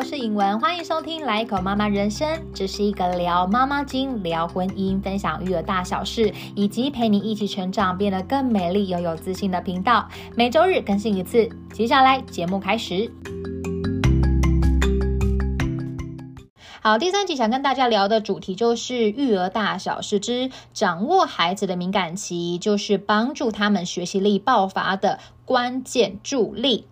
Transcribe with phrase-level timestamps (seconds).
[0.00, 10.08] 我是颖文，欢迎收听《来一口妈妈人生》，这是一个聊妈妈经、聊婚姻、分享育儿大小事，以及陪你一起成长，变得更美丽又有自信的频道。
[10.34, 11.46] 每周日更新一次。
[11.74, 13.12] 接下来节目开始。
[16.80, 26.86] 好，第三集想跟大家聊的主题就是育儿大小事之掌握孩子的敏感期，就是帮助他们学习力爆发的关键助力。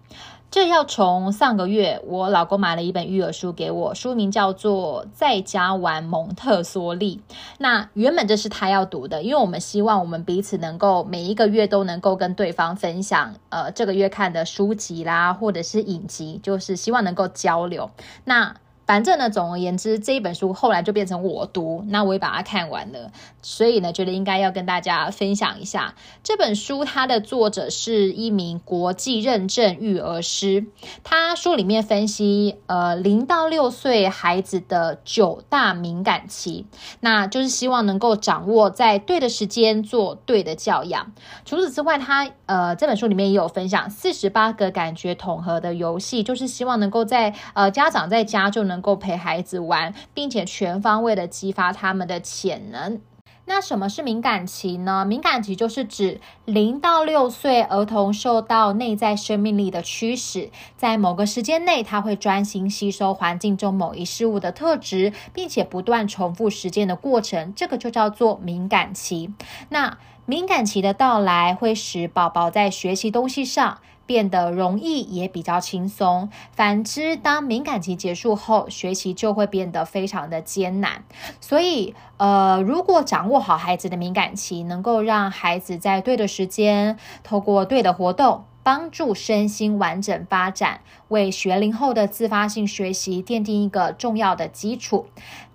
[0.50, 7.20] 这要从上个月，我老公买了一本育儿书给我，书名叫做《在家玩蒙特梭利》。
[7.58, 17.90] 那原本这是他要读的，因为我们希望我们彼此能够每一个月都能够跟对方分享，呃，这个月看的书籍啦，或者是影集，就是希望能够交流。
[18.24, 18.54] 那
[18.88, 26.86] 反正呢，总而言之，这一本书后来就变成我读，那我也把它看完了，所以呢，觉得应该要跟大家分享一下这本书。
[26.86, 30.64] 它的作者是一名国际认证育儿师，
[31.04, 36.64] 他书里面分析，呃，零到六岁孩子的九大敏感期，
[37.00, 41.12] 那就是希望能够掌握在对的时间做对的教养。
[41.44, 48.77] 除此之外，他呃这本书里面也有分享四十八个感觉统合的游戏，就是希望能够在呃家长在家就能。
[48.78, 53.00] 能够陪孩子玩，并且全方位的激发他们的潜能。
[53.46, 55.04] 那什么是敏感期呢？
[55.04, 69.32] 敏感期就是指零到六岁儿童受到内在生命力的驱使，在某个时间内，他会专心吸收环境中某一事物的特质，并且不断重复实践的过程，这个就叫做敏感期。
[69.70, 73.78] 那敏感期的到来会使宝宝在学习东西上。
[74.08, 76.30] 变得容易也比较轻松。
[76.52, 81.04] 反之，当敏感期结束后，学习就会变得非常的艰难。
[81.42, 88.44] 所以，呃，如果掌握好孩子的敏感期，能够让孩子在对的时间，透过对的活动。
[88.68, 95.06] 帮助身心完整发展，为学龄后的自发性学习奠定一个重要的基础。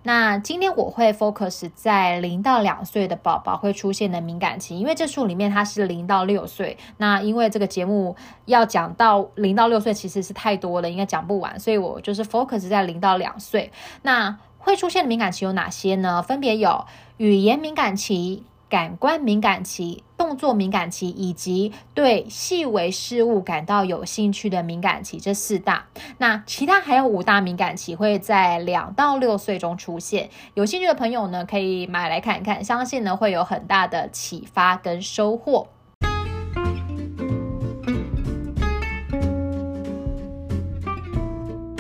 [0.02, 6.76] 那今天我会 focus 在零到两岁的宝宝会出现的敏感期，因为这书里面它是零到六岁。
[6.98, 8.16] 那因为这个节目
[8.46, 13.72] 要讲到零到六岁其实是太多了，应该讲不完，所以我就是 focus 在零到两岁。
[14.02, 16.24] 那会出现的敏感期有哪些呢？
[16.24, 16.86] 分别有
[17.18, 18.44] 语言敏感期。
[18.74, 25.86] 感官敏感期、动作敏感期以及对细微事物感到有兴趣的敏感期，这四大。
[26.18, 30.32] 那其他还有五大敏感期会在两到六岁中出现。
[30.56, 35.68] 有兴趣的朋友呢，可以买来看一看，相信呢会有很大的启发跟收获。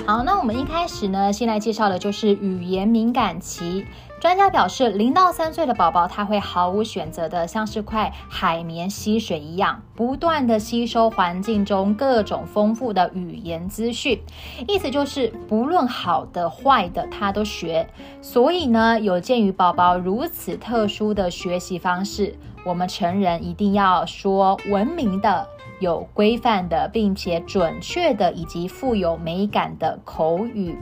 [0.05, 3.87] 好，那我们一开始呢，先来介绍的就是语言敏感期。
[4.23, 14.17] 专家表示，零到三岁的宝宝他会毫无选择的，像是块海绵吸水一样，不断的吸收环境中各种丰富的语言资讯。
[14.65, 17.85] 意思就是，不论好的坏的，他都学。
[18.21, 22.33] 所以呢，有鉴于宝宝如此特殊的学习方式，
[22.65, 25.45] 我们成人一定要说文明的。
[25.83, 30.77] 有规范的，并且准确的，以及富有美感的口语。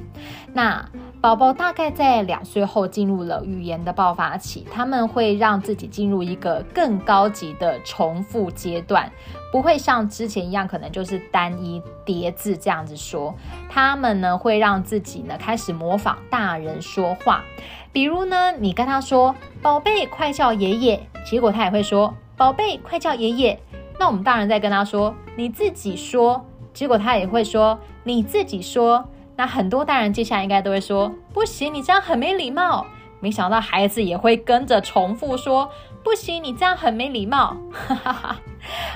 [0.54, 0.88] 那
[1.20, 9.12] 宝宝大概在两岁后进入了语言的爆发期，他们会让自己进入一个更高级的重复阶段，
[9.52, 13.34] 不会像之前一样，可能就是单一叠字这样子说。
[13.70, 17.44] 他们呢会让自己呢开始模仿大人说话，
[17.92, 23.60] 比如呢，你跟他说“宝贝，快叫爷爷”，结果他也会说“宝贝，快叫爷爷”。
[24.00, 29.06] 那我们大人在跟他说：“你自己说。”结果他也会说：“你自己说。”
[29.38, 32.86] 那很多大人接下来应该都会说：“不行，你这样很没礼貌。”
[33.20, 35.70] 没想到孩子也会跟着重复说
[36.04, 38.40] ：“不行，你这样很没礼貌。”哈哈哈，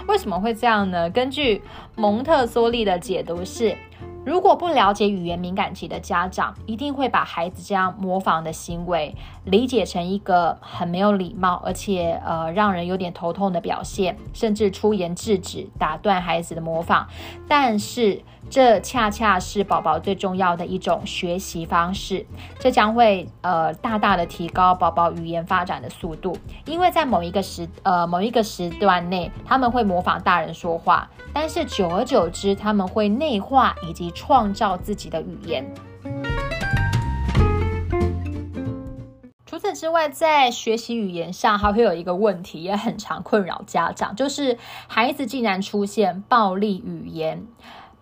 [0.07, 1.09] 为什么会这样呢？
[1.09, 1.61] 根据
[1.95, 3.77] 蒙特梭利的解读是。
[4.25, 17.07] 如果不了解语言敏感期的家长，一定会把孩子这样模仿的行为理解成一个很没有礼貌，而且呃让人有点头痛的表现，甚至出言制止、打断孩子的模仿。
[17.47, 18.21] 但是。
[18.47, 22.23] 这恰恰是宝宝最重要的一种学习方式，
[22.59, 26.37] 这将会呃大大的提高宝宝语言发展的速度，
[26.67, 35.63] 因为在某一个时呃某一个时段内，他们会模仿大人说话，但是久而久之，他们会内化以及创造自己的语言。
[39.45, 44.57] 除此之外，在学习语言上还会有一个问题，也很常困扰家长，就是
[44.87, 47.45] 孩子竟然出现暴力语言。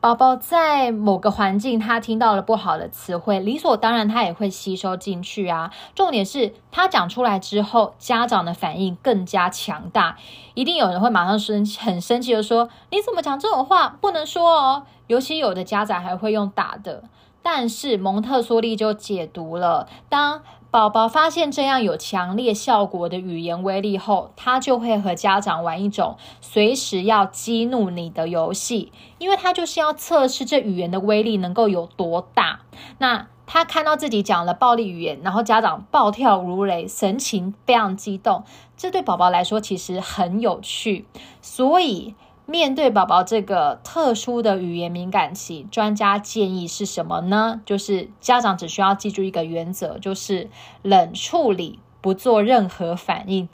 [0.03, 5.71] 宝宝在某个环境，他听到了不好的词汇，理所当然他也会吸收进去啊。
[5.95, 10.17] 重点是他讲出来之后，家长的反应更加强大，
[10.55, 13.95] 一定有人会马上生很生气的说：“你怎么讲这种话？
[14.01, 17.05] 不能说哦！”尤其有的家长还会用打的。
[17.43, 20.41] 但是蒙特梭利就解读了，当
[20.71, 32.61] 宝宝发现这样有强烈效果的语言威力后，他就会和家长玩一种随时要激怒你的游戏，因为他就是要测试这语言的威力能够有多大。
[32.97, 38.43] 那他看到自己讲了暴力语言，然后家长暴跳如雷，神情非常激动，
[38.77, 41.05] 这对宝宝来说其实很有趣。
[41.41, 42.15] 所以。
[42.45, 47.61] 面对宝宝这个特殊的语言敏感期，专家建议是什么呢？
[47.65, 50.49] 就是家长只需要记住一个原则，就是
[50.81, 53.47] 冷处理，不做任何反应。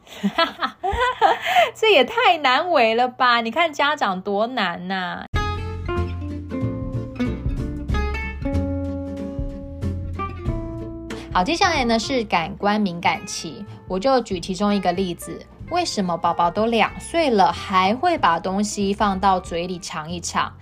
[1.75, 3.41] 这也太难为了吧？
[3.41, 5.25] 你看家长多难呐！
[11.31, 15.45] 好，接下来呢是感官敏感期，我就举其中一个例子。
[15.71, 20.54] 为什么宝宝都两岁了，还会把东西放到嘴里尝一尝？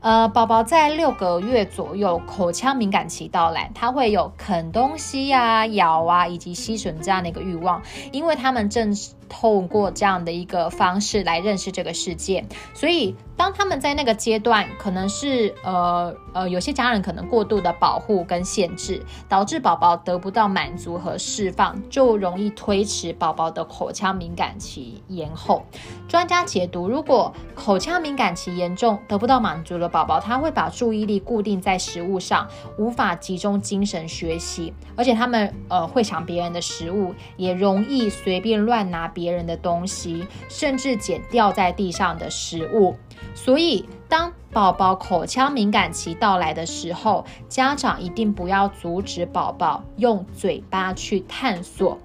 [0.00, 8.94] 呃，宝宝在六个月左右，口腔敏感期到来，他会有啃东西呀、咬啊，以及吸吮这样的一个欲望，因为他们正
[9.40, 13.16] 透过这样的一个方式来认识这个世界，所以。
[13.36, 25.64] 当他们在那个阶段，可能是呃呃，有些家人可能过度的保护跟限制，导致宝宝得不到满足和释放，就容易推迟宝宝的口腔敏感期延后。
[26.06, 32.46] 专家解读，如果口腔敏感期严重，得不到满足的宝宝，他会把注意力固定在食物上，
[32.78, 42.94] 无法集中精神学习，而且他们呃会抢别人的食物，也容易随便乱拿别别人的东西，甚至捡掉在地上的食物。
[43.34, 51.98] 所以，当宝宝口腔敏感期到来的时候，家长一定不要阻止宝宝用嘴巴去探索。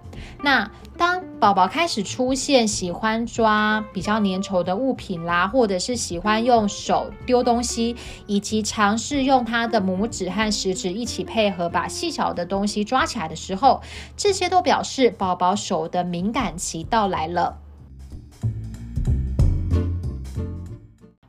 [0.44, 7.96] 那当宝宝开始出现喜欢抓比较粘稠的物品啦，或者是喜欢用手丢东西，
[8.28, 13.82] 以及尝试用他的拇指和食指一起配合把细小的东西抓起来的时候，
[14.18, 17.60] 这些都表示宝宝手的敏感期到来了。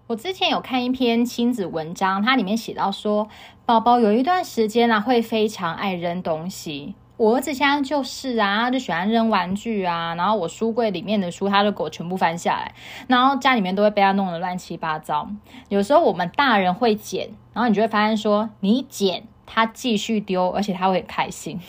[0.08, 3.28] 我之前有看一篇亲子文章，它里面写到说，
[3.64, 6.96] 宝宝有一段时间呢会非常爱扔东西。
[7.20, 12.74] 我儿子现在就是啊，就喜欢扔玩具啊，然后我书柜里面的书，他的狗全部翻下来，
[13.08, 15.28] 然后家里面都会被他弄得乱七八糟。
[15.68, 21.60] 有时候我们大人会捡，然后你就会发现说，你捡他继续丢，而且他会很开心。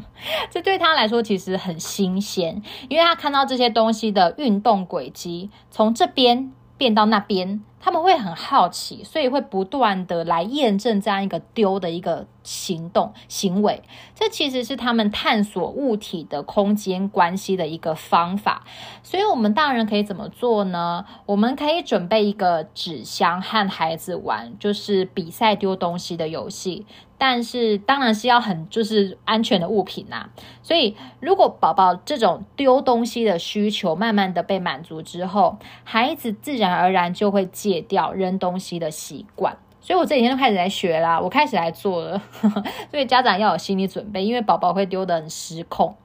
[0.52, 7.62] 这对他来说其实很新鲜，因为他看到这些东西的运动轨迹，从这边变到那边。
[7.80, 13.82] 他们会很好奇，所以会不断的来验证这样一个丢的一个行动行为。
[14.14, 18.64] 这其实是他们探索物体的空间关系的一个方法。
[19.02, 21.04] 所以，我们大人可以怎么做呢？
[21.26, 26.86] 我们可以准备一个纸箱和孩子玩，就是比赛丢东西的游戏。
[27.18, 30.28] 但是当然是要很就是安全的物品呐，
[30.62, 39.56] 所以如果宝宝这种丢东西的需求慢慢的被满足之后，孩子自然而然就会戒掉扔东西的习惯。
[39.80, 42.22] 所以我这几天就开始来学啦，我开始来做了，
[42.90, 45.96] 所以家长要有心理准备，因为宝宝会丢的很失控。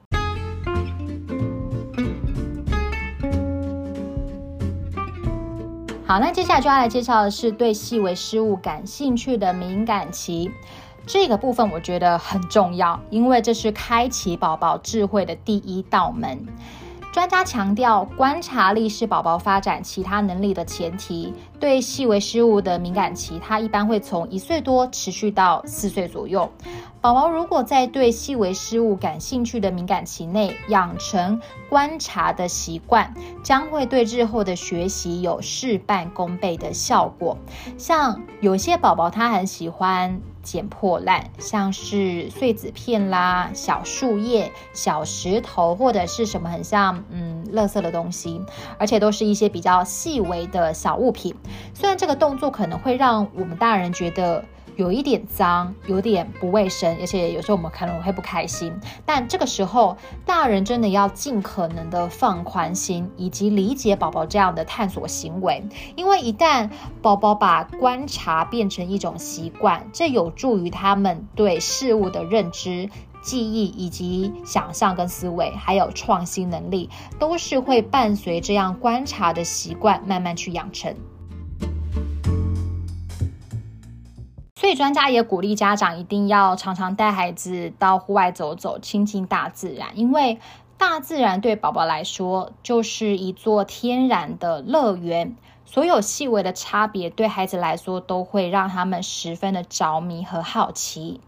[6.06, 10.50] 好，那接下来就要来介绍的是对细微事物感兴趣的敏感期。
[11.06, 16.46] 这个部分我觉得很重要，因为这是开启宝宝智慧的第一道门。
[17.12, 21.32] 专家强调，观察力是宝宝发展其他能力的前提。
[21.60, 26.50] 对细微事物的敏感期，它一般会从一岁多持续到四岁左右。
[27.00, 37.36] 宝宝如果在对细微事物感兴趣的敏感期内养成观察的习惯，将会对日后的学习有事半功倍的效果。
[37.76, 40.20] 像有些宝宝，他很喜欢。
[40.44, 48.42] 捡破烂，像是碎纸片啦、小树叶、小石头，或者是什么很像嗯，垃圾的东西，
[48.78, 51.34] 而且都是一些比较细微的小物品。
[51.72, 54.44] 虽然这个动作可能会让我们大人觉得。
[54.76, 58.72] 有一点脏，有点不卫生，而且有时候我们可能会不开心。
[59.06, 59.96] 但这个时候，
[60.26, 65.64] 大人真的要尽可能的放宽心，以及理解宝宝这样的探索行为。
[65.94, 66.70] 因为一旦
[67.00, 72.90] 宝宝把观察变成一种习惯，这有助于他们对事物的认知、
[73.22, 80.96] 记忆以及想象跟思维，还有创新能力，都是会伴随这样观察的习惯慢慢去养成。
[84.64, 90.38] 所以专家也鼓励家长一定要常常带孩子到户外走走，亲近大自然，因为
[90.78, 95.36] 大自然对宝宝来说就是一座天然的乐园。
[95.66, 101.20] 所有细微的差别对孩子来说都会让他们十分的着迷和好奇。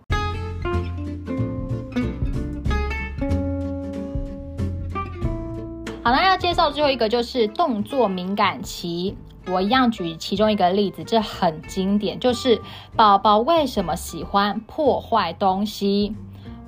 [6.02, 9.14] 好了，要介绍最后一个就是动作敏感期。
[9.49, 12.61] 我一样举其中一个例子，这很经典，就是
[12.97, 16.15] 宝宝为什么喜欢破坏东西。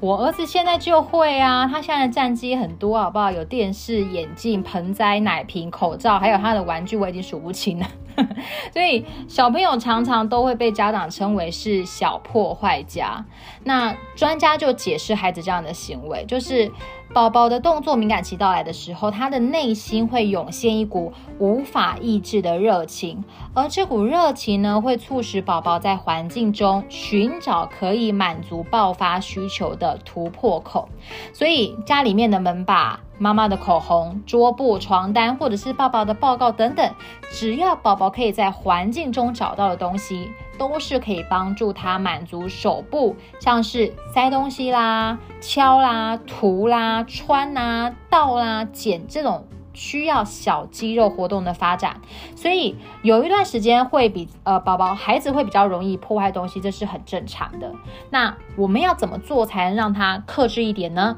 [0.01, 3.33] 我儿子现在就会啊，他现在的战机很多，好不好？
[3.33, 7.87] 有电视、眼镜、盆栽、奶瓶、口罩，还有他的玩具，我已经数不清了。
[8.73, 13.25] 所以小朋友常常都会被家长称为是小破坏家。
[13.65, 16.71] 那专家就解释孩子这样的行为，就是
[17.13, 23.25] 宝宝的动作敏感期到来的时候，他的内心会涌现一股无法抑制的热情，
[23.55, 30.89] 而这股热情呢，会促使宝宝在环境中寻找可以满足爆发需求的突破口。
[31.33, 33.01] 所以家里面的门把。
[33.21, 36.95] 妈妈的口红、桌布、床单，或者是爸爸的报告等等，
[37.33, 52.01] 只要宝宝可以在环境中找到的东西，都是可以帮助他满足手部，像是塞东西啦、敲啦、涂啦、穿啦、倒啦、剪这种需要小肌肉活动的发展。
[52.35, 57.73] 所以有一段时间会比呃宝宝孩子会比较容易破坏东西，这是很正常的。
[58.11, 61.17] 那我们要怎么做才能让他克制一点呢？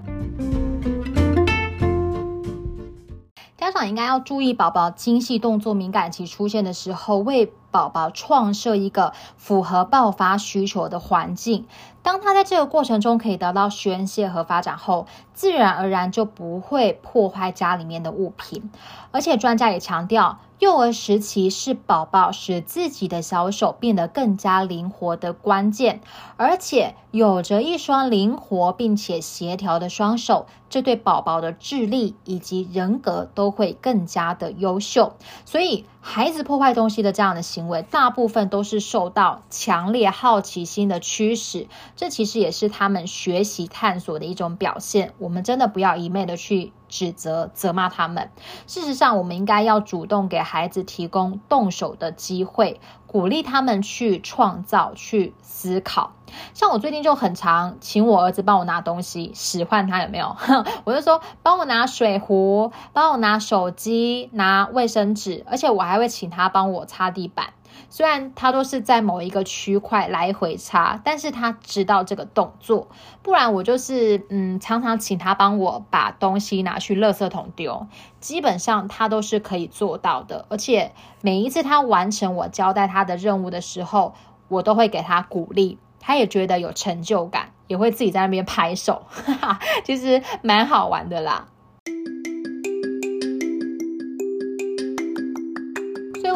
[3.56, 11.66] 家长应该要注意，宝宝精细动作敏感期出现的时候，为宝宝创设一个符合爆发需求的环境。
[12.02, 18.70] 当他在这个过程中可以得到宣泄和发展后，自然而然就不会破坏家里面的物品。
[19.10, 20.38] 而且专家也强调。
[20.60, 26.02] 幼儿时期是宝宝使自己的小手变得更加灵活的关键，
[26.36, 35.14] 而且有着一双灵活并且协调的双手，这对宝宝的智力以及人格都会更加的优秀。
[35.46, 41.68] 所以，孩子破坏东西的这样的行为，大部分都是受到强烈好奇心的驱使，
[42.00, 45.12] 这其实也是他们学习探索的一种表现。
[45.18, 46.72] 我们真的不要一昧的去。
[46.90, 48.30] 指责、责骂他们。
[48.66, 56.14] 事实上，我们应该要主动给孩子提供动手的机会，鼓励他们去创造、去思考。
[56.52, 60.36] 像我最近就很常请我儿子帮我拿东西，使唤他有没有？
[60.82, 67.50] 我就说帮我拿水壶，帮我拿手机，拿卫生纸，而且我还会请他帮我擦地板。
[67.88, 72.88] 虽然他都是在某一个区块来回擦，但是他知道这个动作，
[73.22, 77.86] 不然我就是嗯，常常请他帮我把东西拿去垃圾桶丢，
[78.20, 80.46] 基本上他都是可以做到的。
[80.48, 84.14] 而且每一次他完成我交代他的任务的时候，
[84.48, 91.46] 我都会给他鼓励，他也觉得有成就感，也会自己在那边拍手， 哈哈，其实蛮好玩的啦。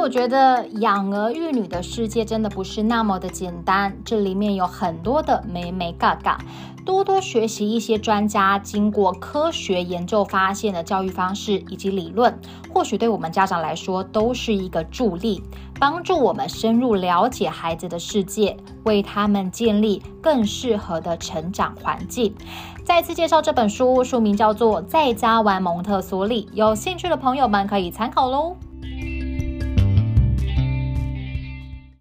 [0.05, 6.39] 我觉得养儿育女的世界真的不是那么的简单，这里面有很多的美美嘎嘎。
[6.85, 12.39] 多多学习一些专家经过科学研究发现的教育方式以及理论，
[12.71, 15.43] 或许对我们家长来说都是一个助力，
[15.81, 22.35] 帮助我们深入了解孩子的世界，为他们建立更适合的成长环境。
[22.85, 28.55] 再次介绍这本书，书名叫做《在家玩蒙特梭利》，有兴趣的朋友们可以参考喽。